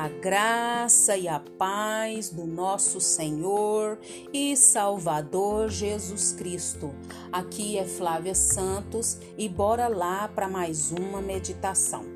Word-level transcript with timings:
A 0.00 0.08
graça 0.08 1.14
e 1.14 1.28
a 1.28 1.38
paz 1.58 2.30
do 2.30 2.46
nosso 2.46 2.98
Senhor 2.98 3.98
e 4.32 4.56
Salvador 4.56 5.68
Jesus 5.68 6.32
Cristo. 6.32 6.94
Aqui 7.30 7.76
é 7.76 7.84
Flávia 7.84 8.34
Santos 8.34 9.18
e 9.36 9.46
bora 9.46 9.88
lá 9.88 10.26
para 10.26 10.48
mais 10.48 10.90
uma 10.90 11.20
meditação. 11.20 12.06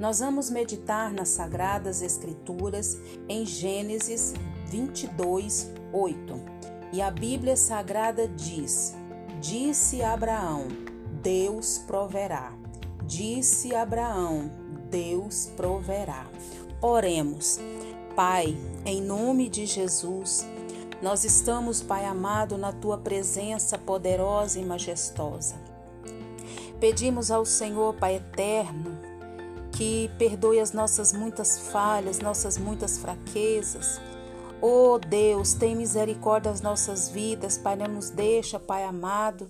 Nós 0.00 0.18
vamos 0.18 0.50
meditar 0.50 1.12
nas 1.12 1.28
Sagradas 1.28 2.02
Escrituras 2.02 2.98
em 3.28 3.46
Gênesis 3.46 4.34
22, 4.66 5.70
8. 5.92 6.42
E 6.92 7.00
a 7.00 7.08
Bíblia 7.08 7.56
Sagrada 7.56 8.26
diz: 8.26 8.96
Disse 9.40 10.02
Abraão: 10.02 10.66
Deus 11.22 11.78
proverá. 11.86 12.52
Disse 13.04 13.76
Abraão: 13.76 14.50
Deus 14.90 15.52
proverá. 15.56 16.26
Oremos. 16.80 17.58
Pai, 18.14 18.56
em 18.84 19.02
nome 19.02 19.48
de 19.48 19.66
Jesus, 19.66 20.46
nós 21.02 21.24
estamos, 21.24 21.82
Pai 21.82 22.04
amado, 22.04 22.56
na 22.56 22.72
tua 22.72 22.96
presença 22.96 23.76
poderosa 23.76 24.60
e 24.60 24.64
majestosa. 24.64 25.56
Pedimos 26.78 27.32
ao 27.32 27.44
Senhor, 27.44 27.94
Pai 27.94 28.16
eterno, 28.16 28.96
que 29.72 30.08
perdoe 30.18 30.60
as 30.60 30.72
nossas 30.72 31.12
muitas 31.12 31.58
falhas, 31.58 32.20
nossas 32.20 32.56
muitas 32.56 32.96
fraquezas. 32.96 34.00
Oh 34.62 34.98
Deus, 34.98 35.54
tem 35.54 35.74
misericórdia 35.74 36.52
das 36.52 36.60
nossas 36.60 37.08
vidas, 37.08 37.58
Pai, 37.58 37.74
não 37.74 37.88
nos 37.88 38.10
deixa, 38.10 38.60
Pai 38.60 38.84
amado 38.84 39.48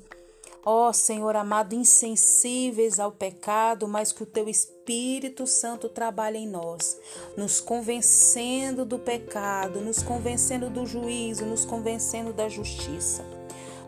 Ó 0.70 0.92
Senhor 0.92 1.34
amado, 1.34 1.74
insensíveis 1.74 3.00
ao 3.00 3.10
pecado, 3.10 3.88
mas 3.88 4.12
que 4.12 4.22
o 4.22 4.26
teu 4.26 4.50
Espírito 4.50 5.46
Santo 5.46 5.88
trabalhe 5.88 6.36
em 6.36 6.46
nós, 6.46 6.94
nos 7.38 7.58
convencendo 7.58 8.84
do 8.84 8.98
pecado, 8.98 9.80
nos 9.80 10.02
convencendo 10.02 10.68
do 10.68 10.84
juízo, 10.84 11.46
nos 11.46 11.64
convencendo 11.64 12.34
da 12.34 12.50
justiça. 12.50 13.24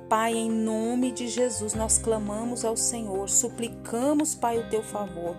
Pai, 0.09 0.33
em 0.33 0.51
nome 0.51 1.13
de 1.13 1.29
Jesus, 1.29 1.75
nós 1.75 1.99
clamamos 1.99 2.65
ao 2.65 2.79
Senhor, 2.79 3.29
suplicamos, 3.29 4.35
Pai, 4.35 4.59
o 4.59 4.71
teu 4.71 4.83
favor. 4.83 5.37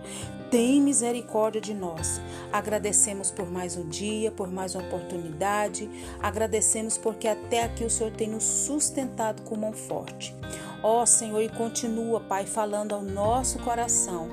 Tem 0.52 0.82
misericórdia 0.82 1.62
de 1.62 1.74
nós. 1.74 2.20
Agradecemos 2.52 3.32
por 3.32 3.50
mais 3.50 3.78
um 3.78 3.88
dia, 3.88 4.30
por 4.30 4.52
mais 4.52 4.76
uma 4.76 4.84
oportunidade. 4.84 5.90
Agradecemos 6.22 6.98
porque 6.98 7.26
até 7.26 7.64
aqui 7.64 7.86
o 7.86 7.90
Senhor 7.90 8.12
tem 8.12 8.28
nos 8.28 8.44
sustentado 8.44 9.44
com 9.44 9.56
mão 9.56 9.72
forte. 9.72 10.36
Ó 10.84 11.06
Senhor, 11.06 11.42
e 11.42 11.48
continua, 11.48 12.20
Pai, 12.20 12.46
falando 12.46 12.94
ao 12.94 13.02
nosso 13.02 13.60
coração. 13.60 14.28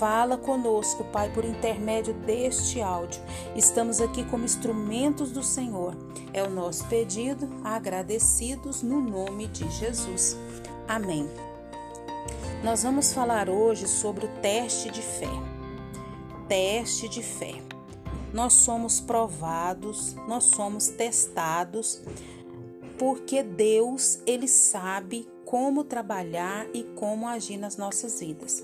Fala 0.00 0.36
conosco, 0.36 1.04
Pai, 1.04 1.32
por 1.32 1.44
intermédio 1.44 2.12
deste 2.12 2.80
áudio. 2.80 3.22
Estamos 3.54 4.00
aqui 4.00 4.24
como 4.24 4.44
instrumentos 4.44 5.30
do 5.30 5.44
Senhor. 5.44 5.96
É 6.32 6.42
o 6.42 6.50
nosso 6.50 6.84
pedido, 6.88 7.48
agradecidos 7.62 8.82
no 8.82 9.00
nome 9.00 9.46
de 9.46 9.70
Jesus. 9.70 10.36
Amém. 10.88 11.30
Nós 12.64 12.82
vamos 12.82 13.12
falar 13.12 13.48
hoje 13.48 13.86
sobre 13.86 14.26
o 14.26 14.28
teste 14.40 14.90
de 14.90 15.02
fé. 15.02 15.51
Teste 16.52 17.08
de 17.08 17.22
fé. 17.22 17.54
Nós 18.30 18.52
somos 18.52 19.00
provados, 19.00 20.14
nós 20.28 20.44
somos 20.44 20.88
testados, 20.88 22.02
porque 22.98 23.42
Deus, 23.42 24.18
ele 24.26 24.46
sabe 24.46 25.26
como 25.46 25.82
trabalhar 25.82 26.66
e 26.74 26.82
como 26.94 27.26
agir 27.26 27.56
nas 27.56 27.78
nossas 27.78 28.20
vidas. 28.20 28.62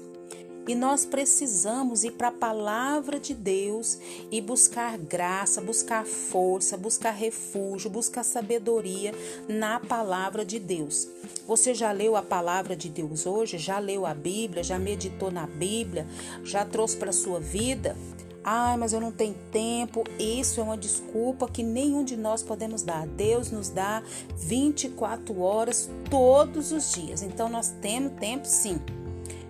E 0.69 0.75
nós 0.75 1.07
precisamos 1.07 2.05
ir 2.05 2.13
para 2.13 2.29
a 2.29 2.33
palavra 2.33 3.19
de 3.19 3.33
Deus 3.33 3.99
e 4.31 4.39
buscar 4.39 4.99
graça, 4.99 5.63
buscar 5.63 6.05
força, 6.05 6.77
buscar 6.77 7.13
refúgio, 7.13 7.89
buscar 7.89 8.23
sabedoria 8.23 9.15
na 9.49 9.81
palavra 9.81 10.45
de 10.45 10.59
Deus. 10.59 11.09
Você 11.47 11.73
já 11.73 11.91
leu 11.91 12.17
a 12.17 12.23
palavra 12.23 12.77
de 12.77 12.91
Deus 12.91 13.25
hoje? 13.25 13.57
Já 13.57 13.79
leu 13.79 14.05
a 14.05 14.13
Bíblia? 14.13 14.63
Já 14.63 14.79
meditou 14.79 15.31
na 15.31 15.47
Bíblia? 15.47 16.07
Já 16.45 16.67
trouxe 16.67 16.99
para 16.99 17.09
a 17.09 17.15
sua 17.15 17.41
vida? 17.41 17.97
Ai, 18.45 18.77
mas 18.77 18.93
eu 18.93 19.01
não 19.01 19.11
tenho 19.11 19.37
tempo. 19.51 20.05
Isso 20.19 20.61
é 20.61 20.63
uma 20.63 20.77
desculpa 20.77 21.49
que 21.49 21.63
nenhum 21.63 22.05
de 22.05 22.17
nós 22.17 22.43
podemos 22.43 22.83
dar. 22.83 23.07
Deus 23.07 23.51
nos 23.51 23.71
dá 23.71 24.03
24 24.37 25.41
horas 25.41 25.89
todos 26.11 26.73
os 26.73 26.93
dias. 26.93 27.23
Então 27.23 27.49
nós 27.49 27.71
temos 27.81 28.13
tempo 28.21 28.47
sim. 28.47 28.79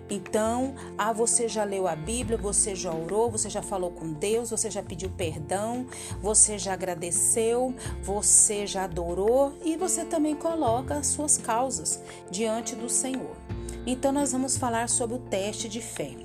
Então, 0.09 0.73
ah, 0.97 1.13
você 1.13 1.47
já 1.47 1.63
leu 1.63 1.87
a 1.87 1.95
Bíblia, 1.95 2.37
você 2.37 2.73
já 2.73 2.91
orou, 2.91 3.29
você 3.29 3.49
já 3.49 3.61
falou 3.61 3.91
com 3.91 4.11
Deus, 4.11 4.49
você 4.49 4.71
já 4.71 4.81
pediu 4.81 5.09
perdão, 5.11 5.85
você 6.19 6.57
já 6.57 6.73
agradeceu, 6.73 7.75
você 8.01 8.65
já 8.65 8.85
adorou 8.85 9.53
e 9.63 9.77
você 9.77 10.03
também 10.03 10.35
coloca 10.35 10.95
as 10.95 11.07
suas 11.07 11.37
causas 11.37 12.01
diante 12.31 12.75
do 12.75 12.89
Senhor. 12.89 13.37
Então, 13.85 14.11
nós 14.11 14.31
vamos 14.31 14.57
falar 14.57 14.89
sobre 14.89 15.15
o 15.15 15.19
teste 15.19 15.69
de 15.69 15.81
fé. 15.81 16.15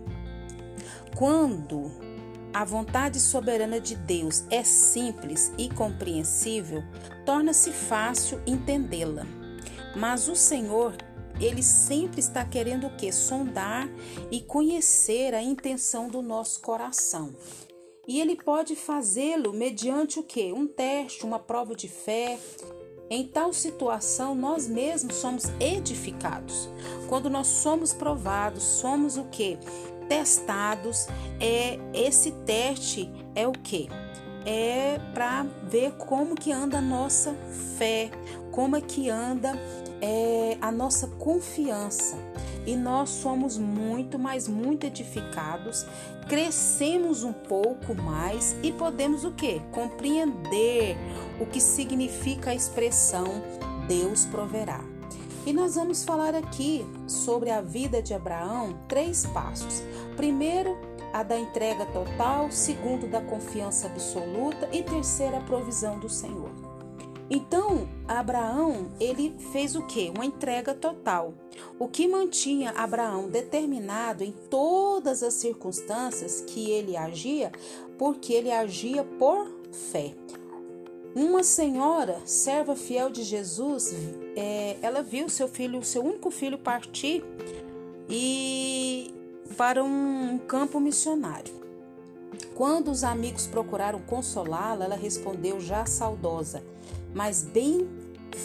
Quando 1.14 1.90
a 2.52 2.64
vontade 2.64 3.20
soberana 3.20 3.80
de 3.80 3.96
Deus 3.96 4.44
é 4.50 4.62
simples 4.62 5.52
e 5.58 5.68
compreensível, 5.68 6.82
torna-se 7.26 7.70
fácil 7.70 8.40
entendê-la. 8.46 9.26
Mas 9.96 10.28
o 10.28 10.34
Senhor, 10.34 10.96
ele 11.40 11.62
sempre 11.62 12.20
está 12.20 12.44
querendo 12.44 12.86
o 12.86 12.96
que? 12.96 13.10
Sondar 13.12 13.88
e 14.30 14.40
conhecer 14.40 15.34
a 15.34 15.42
intenção 15.42 16.08
do 16.08 16.22
nosso 16.22 16.60
coração. 16.60 17.34
E 18.06 18.20
ele 18.20 18.36
pode 18.36 18.76
fazê-lo 18.76 19.52
mediante 19.52 20.18
o 20.18 20.22
que? 20.22 20.52
Um 20.52 20.66
teste, 20.66 21.24
uma 21.24 21.38
prova 21.38 21.74
de 21.74 21.88
fé. 21.88 22.38
Em 23.10 23.26
tal 23.26 23.52
situação, 23.52 24.34
nós 24.34 24.66
mesmos 24.66 25.16
somos 25.16 25.44
edificados. 25.60 26.68
Quando 27.08 27.30
nós 27.30 27.46
somos 27.46 27.92
provados, 27.92 28.62
somos 28.62 29.16
o 29.16 29.24
que? 29.24 29.58
testados. 30.08 31.06
É 31.40 31.78
esse 31.92 32.30
teste 32.46 33.10
é 33.34 33.46
o 33.46 33.52
que? 33.52 33.88
É 34.44 35.00
para 35.14 35.46
ver 35.62 35.92
como 35.92 36.34
que 36.34 36.52
anda 36.52 36.78
a 36.78 36.82
nossa 36.82 37.34
fé, 37.78 38.10
como 38.50 38.76
é 38.76 38.80
que 38.80 39.08
anda 39.08 39.58
é, 40.00 40.58
a 40.60 40.70
nossa 40.70 41.06
confiança. 41.06 42.16
E 42.66 42.76
nós 42.76 43.10
somos 43.10 43.58
muito, 43.58 44.18
mas 44.18 44.48
muito 44.48 44.86
edificados, 44.86 45.86
crescemos 46.28 47.22
um 47.22 47.32
pouco 47.32 47.94
mais 47.94 48.56
e 48.62 48.72
podemos 48.72 49.24
o 49.24 49.32
que? 49.32 49.60
Compreender 49.70 50.96
o 51.40 51.46
que 51.46 51.60
significa 51.60 52.50
a 52.50 52.54
expressão 52.54 53.42
Deus 53.86 54.24
proverá. 54.24 54.80
E 55.46 55.52
nós 55.52 55.74
vamos 55.74 56.04
falar 56.04 56.34
aqui 56.34 56.86
sobre 57.06 57.50
a 57.50 57.60
vida 57.60 58.00
de 58.00 58.14
Abraão, 58.14 58.78
três 58.88 59.26
passos. 59.26 59.82
Primeiro, 60.16 60.74
a 61.14 61.22
da 61.22 61.38
entrega 61.38 61.86
total, 61.86 62.50
segundo, 62.50 63.06
da 63.06 63.20
confiança 63.20 63.86
absoluta 63.86 64.68
e 64.72 64.82
terceiro, 64.82 65.36
a 65.36 65.40
provisão 65.40 65.96
do 65.96 66.08
Senhor. 66.08 66.50
Então, 67.30 67.88
Abraão, 68.08 68.88
ele 68.98 69.32
fez 69.52 69.76
o 69.76 69.86
que? 69.86 70.10
Uma 70.10 70.26
entrega 70.26 70.74
total. 70.74 71.32
O 71.78 71.86
que 71.86 72.08
mantinha 72.08 72.72
Abraão 72.72 73.28
determinado 73.28 74.24
em 74.24 74.32
todas 74.50 75.22
as 75.22 75.34
circunstâncias 75.34 76.40
que 76.40 76.68
ele 76.72 76.96
agia, 76.96 77.52
porque 77.96 78.32
ele 78.32 78.50
agia 78.50 79.04
por 79.04 79.48
fé. 79.92 80.16
Uma 81.14 81.44
senhora, 81.44 82.20
serva 82.24 82.74
fiel 82.74 83.08
de 83.08 83.22
Jesus, 83.22 83.94
é, 84.34 84.78
ela 84.82 85.00
viu 85.00 85.28
seu 85.28 85.46
filho, 85.46 85.80
seu 85.84 86.04
único 86.04 86.28
filho, 86.28 86.58
partir 86.58 87.22
e 88.10 89.14
para 89.56 89.82
um 89.82 90.38
campo 90.38 90.80
missionário. 90.80 91.62
Quando 92.54 92.90
os 92.90 93.04
amigos 93.04 93.46
procuraram 93.46 94.00
consolá-la, 94.00 94.84
ela 94.84 94.96
respondeu 94.96 95.60
já 95.60 95.86
saudosa, 95.86 96.62
mas 97.14 97.42
bem 97.42 97.88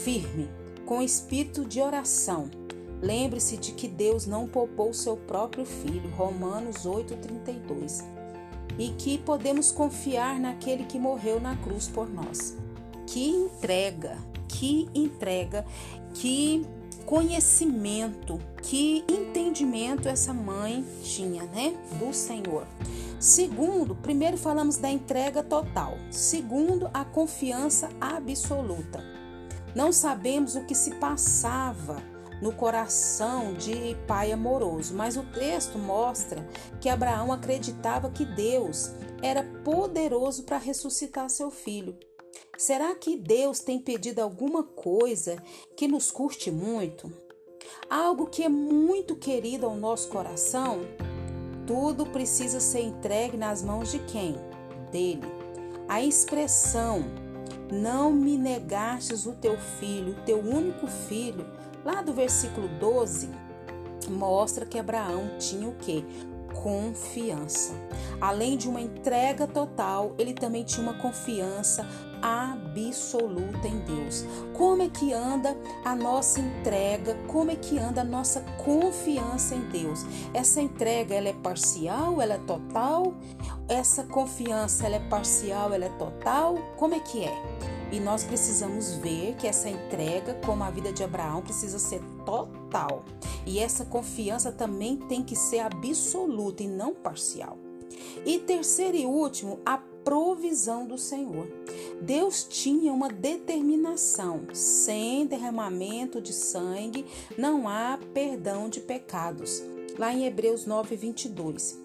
firme, 0.03 0.49
com 0.85 1.01
espírito 1.01 1.65
de 1.65 1.81
oração. 1.81 2.49
Lembre-se 3.01 3.57
de 3.57 3.71
que 3.71 3.87
Deus 3.87 4.25
não 4.25 4.47
poupou 4.47 4.93
seu 4.93 5.15
próprio 5.15 5.65
filho, 5.65 6.09
Romanos 6.11 6.85
8:32 6.85 8.03
e 8.79 8.89
que 8.97 9.17
podemos 9.17 9.71
confiar 9.71 10.39
naquele 10.39 10.85
que 10.85 10.97
morreu 10.97 11.39
na 11.39 11.55
cruz 11.57 11.89
por 11.89 12.09
nós. 12.09 12.57
Que 13.05 13.27
entrega, 13.27 14.17
que 14.47 14.87
entrega, 14.95 15.65
que 16.13 16.65
conhecimento, 17.09 18.39
que 18.61 19.03
entendimento 19.09 20.07
essa 20.07 20.31
mãe 20.31 20.85
tinha, 21.01 21.41
né, 21.45 21.75
do 21.97 22.13
Senhor. 22.13 22.67
Segundo, 23.19 23.95
primeiro 23.95 24.37
falamos 24.37 24.77
da 24.77 24.91
entrega 24.91 25.41
total. 25.41 25.97
Segundo, 26.11 26.87
a 26.93 27.03
confiança 27.03 27.89
absoluta. 27.99 29.03
Não 29.73 29.91
sabemos 29.91 30.55
o 30.55 30.63
que 30.65 30.75
se 30.75 30.91
passava 30.97 31.97
no 32.43 32.53
coração 32.53 33.55
de 33.55 33.97
pai 34.05 34.31
amoroso, 34.31 34.93
mas 34.93 35.17
o 35.17 35.23
texto 35.23 35.79
mostra 35.79 36.47
que 36.79 36.89
Abraão 36.89 37.33
acreditava 37.33 38.11
que 38.11 38.23
Deus 38.23 38.91
era 39.23 39.41
poderoso 39.63 40.43
para 40.43 40.59
ressuscitar 40.59 41.27
seu 41.31 41.49
filho. 41.49 41.97
Será 42.57 42.93
que 42.95 43.15
Deus 43.15 43.59
tem 43.59 43.79
pedido 43.79 44.19
alguma 44.19 44.63
coisa 44.63 45.41
que 45.75 45.87
nos 45.87 46.11
custe 46.11 46.51
muito? 46.51 47.11
Algo 47.89 48.27
que 48.27 48.43
é 48.43 48.49
muito 48.49 49.15
querido 49.15 49.65
ao 49.65 49.75
nosso 49.75 50.09
coração? 50.09 50.81
Tudo 51.65 52.05
precisa 52.05 52.59
ser 52.59 52.81
entregue 52.81 53.37
nas 53.37 53.63
mãos 53.63 53.91
de 53.91 53.99
quem? 53.99 54.35
Dele. 54.91 55.21
A 55.87 56.03
expressão 56.03 57.05
não 57.71 58.11
me 58.11 58.37
negastes 58.37 59.25
o 59.25 59.33
teu 59.33 59.57
filho, 59.57 60.13
o 60.13 60.25
teu 60.25 60.39
único 60.39 60.87
filho, 60.87 61.45
lá 61.85 62.01
do 62.01 62.13
versículo 62.13 62.67
12, 62.79 63.29
mostra 64.09 64.65
que 64.65 64.79
Abraão 64.79 65.37
tinha 65.37 65.67
o 65.67 65.75
que? 65.75 66.03
Confiança. 66.61 67.73
Além 68.19 68.57
de 68.57 68.67
uma 68.67 68.81
entrega 68.81 69.47
total, 69.47 70.13
ele 70.17 70.33
também 70.33 70.63
tinha 70.63 70.81
uma 70.81 70.99
confiança 70.99 71.87
absoluta 72.21 73.67
em 73.67 73.79
Deus. 73.79 74.25
Como 74.53 74.81
é 74.81 74.89
que 74.89 75.13
anda 75.13 75.55
a 75.83 75.95
nossa 75.95 76.39
entrega? 76.39 77.15
Como 77.27 77.51
é 77.51 77.55
que 77.55 77.77
anda 77.77 78.01
a 78.01 78.03
nossa 78.03 78.41
confiança 78.63 79.55
em 79.55 79.61
Deus? 79.69 80.05
Essa 80.33 80.61
entrega 80.61 81.15
ela 81.15 81.29
é 81.29 81.33
parcial, 81.33 82.21
ela 82.21 82.35
é 82.35 82.39
total? 82.39 83.13
Essa 83.67 84.03
confiança 84.03 84.85
ela 84.85 84.95
é 84.95 85.09
parcial, 85.09 85.73
ela 85.73 85.85
é 85.85 85.89
total? 85.89 86.55
Como 86.77 86.95
é 86.95 86.99
que 86.99 87.23
é? 87.23 87.33
E 87.91 87.99
nós 87.99 88.23
precisamos 88.23 88.93
ver 88.95 89.35
que 89.35 89.47
essa 89.47 89.67
entrega, 89.67 90.35
como 90.45 90.63
a 90.63 90.69
vida 90.69 90.93
de 90.93 91.03
Abraão, 91.03 91.41
precisa 91.41 91.79
ser 91.79 92.01
total. 92.23 93.03
E 93.45 93.59
essa 93.59 93.83
confiança 93.83 94.51
também 94.51 94.97
tem 94.97 95.23
que 95.23 95.35
ser 95.35 95.59
absoluta 95.59 96.61
e 96.61 96.67
não 96.67 96.93
parcial. 96.93 97.57
E 98.25 98.37
terceiro 98.39 98.95
e 98.95 99.05
último, 99.05 99.59
a 99.65 99.77
provisão 100.03 100.85
do 100.85 100.97
Senhor. 100.97 101.47
Deus 102.01 102.43
tinha 102.43 102.91
uma 102.93 103.09
determinação: 103.09 104.47
sem 104.53 105.25
derramamento 105.25 106.21
de 106.21 106.33
sangue 106.33 107.05
não 107.37 107.67
há 107.67 107.99
perdão 108.13 108.69
de 108.69 108.79
pecados. 108.79 109.61
Lá 109.97 110.13
em 110.13 110.25
Hebreus 110.25 110.65
9, 110.65 110.95
22. 110.95 111.77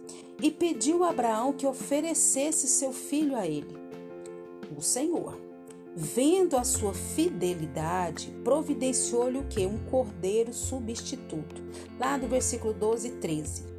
E 0.43 0.51
pediu 0.51 1.05
a 1.05 1.11
Abraão 1.11 1.53
que 1.53 1.67
oferecesse 1.67 2.69
seu 2.69 2.93
filho 2.93 3.37
a 3.37 3.47
ele. 3.47 3.77
O 4.77 4.81
Senhor, 4.81 5.39
vendo 5.97 6.57
a 6.57 6.65
sua 6.65 6.93
fidelidade, 6.93 8.35
providenciou-lhe 8.43 9.39
o 9.39 9.47
que? 9.47 9.67
Um 9.67 9.79
cordeiro 9.91 10.53
substituto. 10.53 11.63
Lá 11.99 12.17
do 12.17 12.27
versículo 12.27 12.73
12 12.73 13.09
e 13.09 13.11
13. 13.13 13.74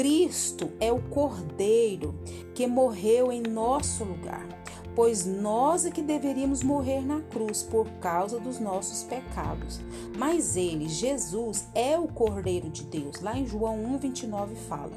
Cristo 0.00 0.70
é 0.80 0.90
o 0.90 0.98
cordeiro 1.10 2.14
que 2.54 2.66
morreu 2.66 3.30
em 3.30 3.42
nosso 3.42 4.02
lugar, 4.02 4.48
pois 4.96 5.26
nós 5.26 5.84
é 5.84 5.90
que 5.90 6.00
deveríamos 6.00 6.62
morrer 6.62 7.02
na 7.02 7.20
cruz 7.20 7.62
por 7.62 7.86
causa 8.00 8.40
dos 8.40 8.58
nossos 8.58 9.02
pecados. 9.02 9.78
Mas 10.16 10.56
ele, 10.56 10.88
Jesus, 10.88 11.68
é 11.74 11.98
o 11.98 12.08
cordeiro 12.08 12.70
de 12.70 12.82
Deus. 12.84 13.20
Lá 13.20 13.36
em 13.36 13.46
João 13.46 13.76
1:29 14.00 14.54
fala: 14.70 14.96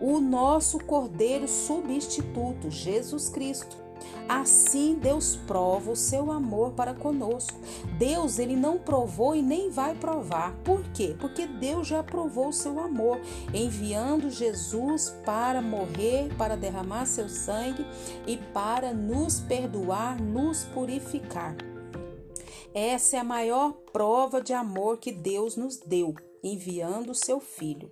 o 0.00 0.20
nosso 0.20 0.78
cordeiro 0.78 1.48
substituto, 1.48 2.70
Jesus 2.70 3.30
Cristo 3.30 3.76
Assim 4.28 4.94
Deus 4.94 5.34
prova 5.34 5.90
o 5.90 5.96
seu 5.96 6.30
amor 6.30 6.72
para 6.72 6.94
conosco. 6.94 7.58
Deus 7.98 8.38
ele 8.38 8.54
não 8.54 8.78
provou 8.78 9.34
e 9.34 9.42
nem 9.42 9.70
vai 9.70 9.94
provar. 9.94 10.54
Por 10.64 10.82
quê? 10.92 11.16
Porque 11.20 11.46
Deus 11.46 11.88
já 11.88 12.02
provou 12.02 12.48
o 12.48 12.52
seu 12.52 12.78
amor, 12.78 13.20
enviando 13.52 14.30
Jesus 14.30 15.14
para 15.24 15.60
morrer, 15.60 16.32
para 16.38 16.56
derramar 16.56 17.06
seu 17.06 17.28
sangue 17.28 17.84
e 18.26 18.36
para 18.36 18.92
nos 18.92 19.40
perdoar, 19.40 20.20
nos 20.20 20.64
purificar. 20.64 21.56
Essa 22.72 23.16
é 23.16 23.18
a 23.18 23.24
maior 23.24 23.72
prova 23.92 24.40
de 24.40 24.52
amor 24.52 24.98
que 24.98 25.10
Deus 25.10 25.56
nos 25.56 25.76
deu, 25.76 26.14
enviando 26.40 27.10
o 27.10 27.14
seu 27.16 27.40
filho. 27.40 27.90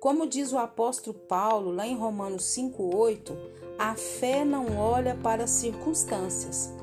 Como 0.00 0.26
diz 0.26 0.52
o 0.52 0.58
apóstolo 0.58 1.18
Paulo 1.18 1.70
lá 1.70 1.86
em 1.86 1.96
Romanos 1.96 2.44
5:8, 2.44 3.36
a 3.78 3.94
fé 3.94 4.44
não 4.44 4.78
olha 4.78 5.14
para 5.14 5.44
as 5.44 5.50
circunstâncias. 5.50 6.74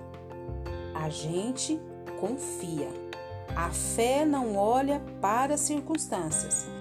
A 0.94 1.10
gente 1.10 1.80
confia. 2.20 2.90
A 3.56 3.70
fé 3.70 4.26
não 4.26 4.56
olha 4.56 5.02
para 5.22 5.56
as 5.56 5.60
circunstâncias 5.60 6.73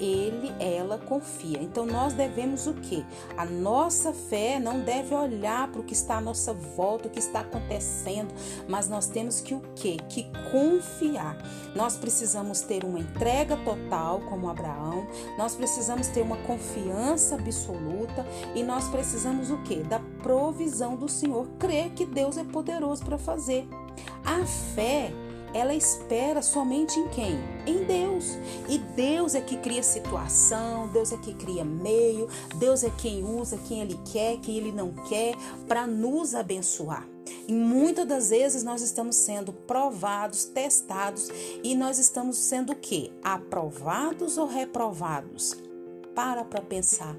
ele, 0.00 0.52
ela 0.58 0.98
confia. 0.98 1.58
Então 1.60 1.84
nós 1.84 2.14
devemos 2.14 2.66
o 2.66 2.74
que? 2.74 3.04
A 3.36 3.44
nossa 3.44 4.12
fé 4.12 4.58
não 4.58 4.80
deve 4.80 5.14
olhar 5.14 5.68
para 5.68 5.80
o 5.80 5.84
que 5.84 5.92
está 5.92 6.16
à 6.16 6.20
nossa 6.20 6.52
volta, 6.52 7.08
o 7.08 7.10
que 7.10 7.18
está 7.18 7.40
acontecendo, 7.40 8.34
mas 8.68 8.88
nós 8.88 9.06
temos 9.06 9.40
que 9.40 9.54
o 9.54 9.60
que? 9.76 9.98
Que 10.08 10.26
confiar. 10.50 11.36
Nós 11.74 11.96
precisamos 11.96 12.62
ter 12.62 12.84
uma 12.84 12.98
entrega 12.98 13.56
total, 13.58 14.20
como 14.28 14.48
Abraão. 14.48 15.06
Nós 15.36 15.54
precisamos 15.54 16.08
ter 16.08 16.22
uma 16.22 16.38
confiança 16.38 17.34
absoluta 17.34 18.26
e 18.54 18.62
nós 18.62 18.88
precisamos 18.88 19.50
o 19.50 19.58
que? 19.62 19.76
Da 19.82 20.00
provisão 20.22 20.96
do 20.96 21.08
Senhor, 21.08 21.46
crer 21.58 21.90
que 21.90 22.06
Deus 22.06 22.36
é 22.36 22.44
poderoso 22.44 23.04
para 23.04 23.18
fazer. 23.18 23.68
A 24.24 24.44
fé 24.74 25.12
ela 25.52 25.74
espera 25.74 26.42
somente 26.42 26.98
em 26.98 27.08
quem? 27.08 27.38
Em 27.66 27.84
Deus. 27.84 28.38
E 28.68 28.78
Deus 28.78 29.34
é 29.34 29.40
que 29.40 29.56
cria 29.56 29.82
situação, 29.82 30.88
Deus 30.88 31.12
é 31.12 31.16
que 31.16 31.34
cria 31.34 31.64
meio, 31.64 32.28
Deus 32.56 32.84
é 32.84 32.90
quem 32.90 33.24
usa 33.24 33.58
quem 33.68 33.80
Ele 33.80 33.98
quer, 34.12 34.38
quem 34.38 34.56
Ele 34.56 34.72
não 34.72 34.92
quer, 35.08 35.34
para 35.66 35.86
nos 35.86 36.34
abençoar. 36.34 37.06
E 37.46 37.52
muitas 37.52 38.06
das 38.06 38.30
vezes 38.30 38.62
nós 38.62 38.82
estamos 38.82 39.16
sendo 39.16 39.52
provados, 39.52 40.44
testados 40.44 41.28
e 41.62 41.74
nós 41.74 41.98
estamos 41.98 42.36
sendo 42.36 42.72
o 42.72 42.76
quê? 42.76 43.12
Aprovados 43.22 44.38
ou 44.38 44.46
reprovados? 44.46 45.56
Para 46.14 46.44
para 46.44 46.60
pensar 46.60 47.16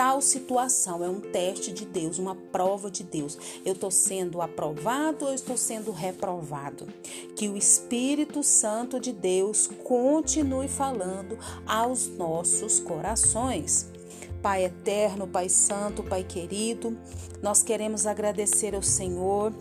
tal 0.00 0.22
situação 0.22 1.04
é 1.04 1.10
um 1.10 1.20
teste 1.20 1.70
de 1.70 1.84
Deus, 1.84 2.18
uma 2.18 2.34
prova 2.34 2.90
de 2.90 3.04
Deus. 3.04 3.36
Eu 3.66 3.74
estou 3.74 3.90
sendo 3.90 4.40
aprovado 4.40 5.26
ou 5.26 5.34
estou 5.34 5.58
sendo 5.58 5.92
reprovado? 5.92 6.86
Que 7.36 7.50
o 7.50 7.54
Espírito 7.54 8.42
Santo 8.42 8.98
de 8.98 9.12
Deus 9.12 9.68
continue 9.84 10.68
falando 10.68 11.38
aos 11.66 12.08
nossos 12.08 12.80
corações. 12.80 13.90
Pai 14.40 14.64
eterno, 14.64 15.28
Pai 15.28 15.50
santo, 15.50 16.02
Pai 16.02 16.24
querido, 16.24 16.96
nós 17.42 17.62
queremos 17.62 18.06
agradecer 18.06 18.74
ao 18.74 18.82
Senhor 18.82 19.52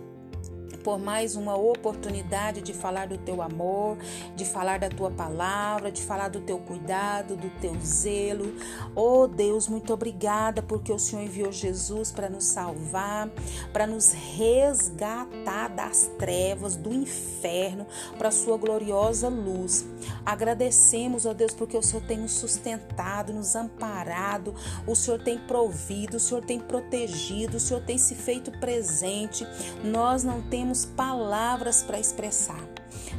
por 0.84 1.00
mais 1.00 1.36
uma 1.36 1.56
oportunidade 1.56 2.62
de 2.62 2.74
falar 2.74 3.08
do 3.08 3.18
teu 3.18 3.42
amor, 3.42 3.98
de 4.36 4.46
falar 4.46 4.80
da 4.80 4.90
tua 4.90 5.12
palavra, 5.12 5.92
de 5.92 6.02
falar 6.02 6.30
do 6.30 6.42
teu 6.42 6.60
cuidado, 6.60 7.36
do 7.36 7.50
teu 7.60 7.76
zelo. 7.82 8.54
Oh 8.96 9.28
Deus, 9.28 9.68
muito 9.68 9.94
obrigada 9.94 10.62
porque 10.62 10.92
o 10.92 11.00
Senhor 11.00 11.24
enviou 11.24 11.52
Jesus 11.52 12.12
para 12.12 12.30
nos 12.30 12.46
salvar, 12.46 13.30
para 13.72 13.86
nos 13.86 14.12
resgatar 14.12 15.70
das 15.70 16.10
trevas, 16.18 16.76
do 16.76 16.94
inferno, 16.94 17.86
para 18.18 18.30
a 18.30 18.32
sua 18.32 18.58
gloriosa 18.58 19.28
luz. 19.28 19.86
Agradecemos, 20.26 21.26
ó 21.26 21.34
Deus, 21.34 21.54
porque 21.54 21.78
o 21.78 21.82
Senhor 21.82 22.06
tem 22.06 22.18
nos 22.18 22.34
sustentado, 22.34 23.34
nos 23.34 23.56
amparado, 23.56 24.54
o 24.86 24.96
Senhor 24.96 25.22
tem 25.22 25.38
provido, 25.38 26.18
o 26.18 26.20
Senhor 26.20 26.44
tem 26.44 26.60
protegido, 26.60 27.58
o 27.58 27.60
Senhor 27.60 27.82
tem 27.84 27.98
se 27.98 28.16
feito 28.16 28.52
presente. 28.60 29.46
Nós 29.84 30.24
não 30.24 30.42
temos 30.42 30.86
palavras 30.86 31.84
para 31.84 32.00
expressar. 32.00 32.69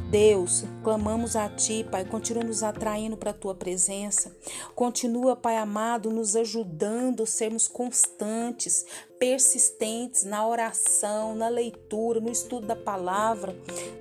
Deus, 0.09 0.65
clamamos 0.83 1.35
a 1.35 1.47
Ti, 1.47 1.85
Pai, 1.89 2.03
continua 2.03 2.43
nos 2.43 2.63
atraindo 2.63 3.15
para 3.15 3.31
a 3.31 3.33
Tua 3.33 3.55
presença. 3.55 4.35
Continua, 4.75 5.35
Pai 5.35 5.57
amado, 5.57 6.09
nos 6.09 6.35
ajudando 6.35 7.23
a 7.23 7.25
sermos 7.25 7.67
constantes, 7.67 8.85
persistentes 9.17 10.23
na 10.23 10.45
oração, 10.45 11.35
na 11.35 11.47
leitura, 11.47 12.19
no 12.19 12.29
estudo 12.29 12.67
da 12.67 12.75
palavra. 12.75 13.55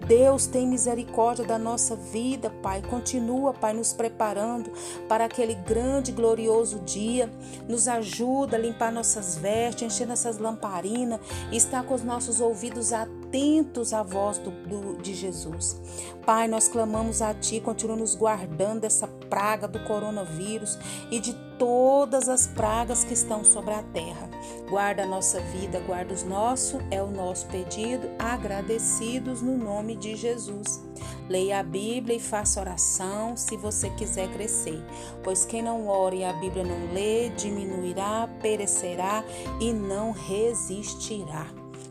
Deus 0.06 0.46
tem 0.46 0.66
misericórdia 0.66 1.44
da 1.44 1.58
nossa 1.58 1.94
vida, 1.94 2.50
Pai. 2.62 2.82
Continua, 2.82 3.52
Pai, 3.52 3.72
nos 3.72 3.92
preparando 3.92 4.72
para 5.08 5.26
aquele 5.26 5.54
grande, 5.54 6.10
glorioso 6.10 6.80
dia. 6.80 7.30
Nos 7.68 7.86
ajuda 7.86 8.56
a 8.56 8.60
limpar 8.60 8.90
nossas 8.90 9.36
vestes, 9.36 9.82
encher 9.82 10.08
nossas 10.08 10.38
lamparinas 10.38 11.20
estar 11.52 11.84
com 11.84 11.94
os 11.94 12.02
nossos 12.02 12.40
ouvidos 12.40 12.92
atentos 12.92 13.19
atentos 13.30 13.92
à 13.92 14.02
voz 14.02 14.38
do, 14.38 14.50
do, 14.50 15.00
de 15.00 15.14
Jesus. 15.14 15.80
Pai, 16.26 16.48
nós 16.48 16.68
clamamos 16.68 17.22
a 17.22 17.32
Ti, 17.32 17.60
continua 17.60 17.96
nos 17.96 18.16
guardando 18.16 18.80
dessa 18.80 19.06
praga 19.06 19.68
do 19.68 19.78
coronavírus 19.84 20.76
e 21.12 21.20
de 21.20 21.32
todas 21.56 22.28
as 22.28 22.48
pragas 22.48 23.04
que 23.04 23.14
estão 23.14 23.44
sobre 23.44 23.72
a 23.72 23.82
terra. 23.84 24.28
Guarda 24.68 25.04
a 25.04 25.06
nossa 25.06 25.40
vida, 25.40 25.78
guarda 25.80 26.12
os 26.12 26.24
nossos, 26.24 26.80
é 26.90 27.00
o 27.00 27.10
nosso 27.10 27.46
pedido, 27.46 28.10
agradecidos 28.18 29.40
no 29.40 29.56
nome 29.56 29.94
de 29.94 30.16
Jesus. 30.16 30.82
Leia 31.28 31.60
a 31.60 31.62
Bíblia 31.62 32.16
e 32.16 32.20
faça 32.20 32.60
oração 32.60 33.36
se 33.36 33.56
você 33.56 33.90
quiser 33.90 34.28
crescer, 34.32 34.84
pois 35.22 35.44
quem 35.44 35.62
não 35.62 35.86
ora 35.86 36.16
e 36.16 36.24
a 36.24 36.32
Bíblia 36.32 36.64
não 36.64 36.92
lê, 36.92 37.28
diminuirá, 37.30 38.28
perecerá 38.42 39.22
e 39.60 39.72
não 39.72 40.10
resistirá. 40.10 41.59